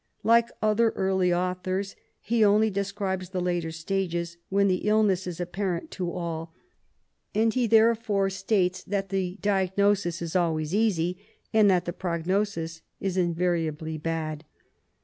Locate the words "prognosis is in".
11.93-13.35